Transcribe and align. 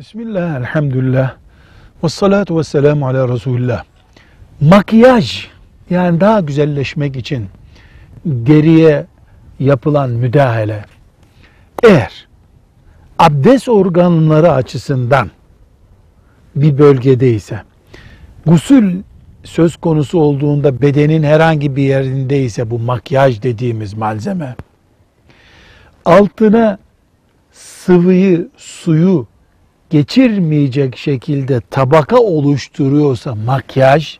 Bismillah, 0.00 0.56
elhamdülillah. 0.56 1.36
Ve 2.04 2.08
salatu 2.08 2.58
ve 2.58 2.64
selamu 2.64 3.08
ala 3.08 3.28
Resulullah. 3.28 3.84
Makyaj, 4.60 5.46
yani 5.90 6.20
daha 6.20 6.40
güzelleşmek 6.40 7.16
için 7.16 7.46
deriye 8.24 9.06
yapılan 9.58 10.10
müdahale, 10.10 10.84
eğer 11.82 12.28
abdest 13.18 13.68
organları 13.68 14.52
açısından 14.52 15.30
bir 16.56 16.78
bölgedeyse, 16.78 17.62
gusül 18.46 19.02
söz 19.44 19.76
konusu 19.76 20.18
olduğunda 20.20 20.82
bedenin 20.82 21.22
herhangi 21.22 21.76
bir 21.76 21.82
yerindeyse 21.82 22.70
bu 22.70 22.78
makyaj 22.78 23.42
dediğimiz 23.42 23.94
malzeme, 23.94 24.56
altına 26.04 26.78
sıvıyı, 27.52 28.48
suyu 28.56 29.29
geçirmeyecek 29.90 30.96
şekilde 30.96 31.60
tabaka 31.60 32.18
oluşturuyorsa 32.18 33.34
makyaj 33.34 34.18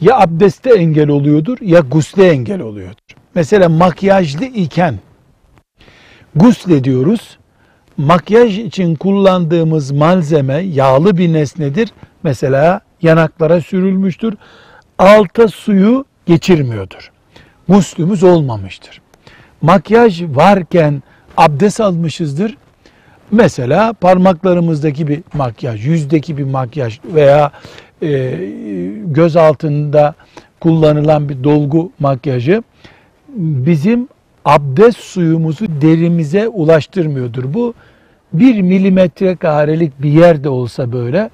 ya 0.00 0.18
abdeste 0.20 0.70
engel 0.70 1.08
oluyordur 1.08 1.58
ya 1.60 1.80
gusle 1.80 2.30
engel 2.30 2.60
oluyordur. 2.60 3.16
Mesela 3.34 3.68
makyajlı 3.68 4.44
iken 4.44 4.98
gusle 6.36 6.84
diyoruz. 6.84 7.38
Makyaj 7.96 8.58
için 8.58 8.94
kullandığımız 8.94 9.90
malzeme 9.90 10.54
yağlı 10.54 11.18
bir 11.18 11.32
nesnedir. 11.32 11.92
Mesela 12.22 12.80
yanaklara 13.02 13.60
sürülmüştür. 13.60 14.34
Alta 14.98 15.48
suyu 15.48 16.04
geçirmiyordur. 16.26 17.12
Guslümüz 17.68 18.22
olmamıştır. 18.22 19.00
Makyaj 19.62 20.22
varken 20.22 21.02
abdest 21.36 21.80
almışızdır. 21.80 22.56
Mesela 23.30 23.92
parmaklarımızdaki 23.92 25.08
bir 25.08 25.22
makyaj, 25.34 25.86
yüzdeki 25.86 26.38
bir 26.38 26.44
makyaj 26.44 26.98
veya 27.04 27.50
e, 28.02 28.38
göz 29.04 29.36
altında 29.36 30.14
kullanılan 30.60 31.28
bir 31.28 31.44
dolgu 31.44 31.92
makyajı 31.98 32.62
bizim 33.36 34.08
abdest 34.44 34.98
suyumuzu 34.98 35.66
derimize 35.80 36.48
ulaştırmıyordur. 36.48 37.54
Bu 37.54 37.74
bir 38.32 38.60
milimetre 38.60 39.36
karelik 39.36 40.02
bir 40.02 40.10
yerde 40.10 40.48
olsa 40.48 40.92
böyle, 40.92 41.30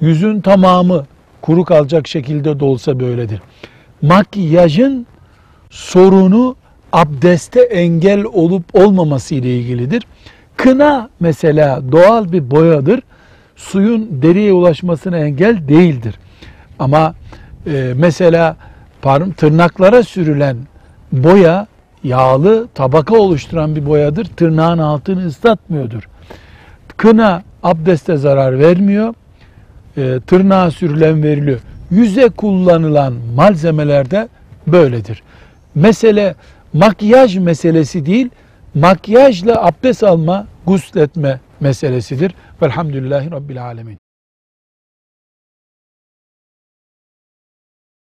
yüzün 0.00 0.40
tamamı 0.40 1.06
kuru 1.42 1.64
kalacak 1.64 2.08
şekilde 2.08 2.60
de 2.60 2.64
olsa 2.64 3.00
böyledir. 3.00 3.40
Makyajın 4.02 5.06
sorunu 5.70 6.56
abdeste 6.92 7.60
engel 7.60 8.24
olup 8.24 8.64
olmaması 8.74 9.34
ile 9.34 9.58
ilgilidir. 9.58 10.02
Kına 10.64 11.08
mesela 11.20 11.92
doğal 11.92 12.32
bir 12.32 12.50
boyadır. 12.50 13.00
Suyun 13.56 14.22
deriye 14.22 14.52
ulaşmasına 14.52 15.18
engel 15.18 15.68
değildir. 15.68 16.14
Ama 16.78 17.14
e, 17.66 17.92
mesela 17.96 18.56
parm 19.02 19.30
tırnaklara 19.30 20.02
sürülen 20.02 20.56
boya 21.12 21.66
yağlı 22.04 22.68
tabaka 22.74 23.16
oluşturan 23.16 23.76
bir 23.76 23.86
boyadır. 23.86 24.24
Tırnağın 24.24 24.78
altını 24.78 25.26
ıslatmıyordur. 25.26 26.08
Kına 26.96 27.42
abdeste 27.62 28.16
zarar 28.16 28.58
vermiyor. 28.58 29.14
E, 29.96 30.20
tırnağa 30.26 30.70
sürülen 30.70 31.22
veriliyor. 31.22 31.60
Yüze 31.90 32.28
kullanılan 32.28 33.14
malzemelerde 33.34 34.28
böyledir. 34.66 35.22
Mesele 35.74 36.34
makyaj 36.72 37.36
meselesi 37.36 38.06
değil, 38.06 38.30
makyajla 38.74 39.64
abdest 39.64 40.02
alma, 40.02 40.46
gusletme 40.66 41.40
meselesidir. 41.60 42.34
Velhamdülillahi 42.62 43.30
Rabbil 43.30 43.62
Alemin. 43.62 44.03